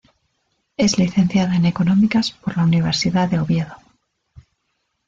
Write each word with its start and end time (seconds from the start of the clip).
Es 0.77 0.97
licenciada 0.97 1.55
en 1.55 1.65
Económicas 1.67 2.31
por 2.31 2.57
la 2.57 2.63
Universidad 2.63 3.29
de 3.29 3.37
Oviedo. 3.39 3.75